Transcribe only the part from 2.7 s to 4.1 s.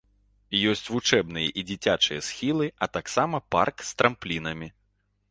а таксама парк з